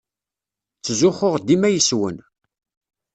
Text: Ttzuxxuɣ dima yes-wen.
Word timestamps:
Ttzuxxuɣ 0.77 1.35
dima 1.47 1.69
yes-wen. 1.73 2.17